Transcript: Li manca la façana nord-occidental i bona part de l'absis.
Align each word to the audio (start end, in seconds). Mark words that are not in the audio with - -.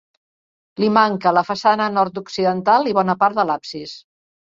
Li 0.83 0.87
manca 0.93 1.33
la 1.37 1.43
façana 1.49 1.89
nord-occidental 1.97 2.89
i 2.93 2.95
bona 3.01 3.17
part 3.25 3.39
de 3.41 3.47
l'absis. 3.51 3.95